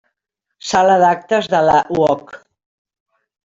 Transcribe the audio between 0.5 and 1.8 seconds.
Sala d'actes de la